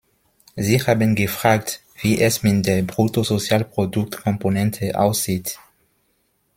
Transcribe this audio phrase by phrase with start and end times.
[0.55, 5.59] Sie haben gefragt, wie es mit der Bruttosozialproduktkomponente aussieht.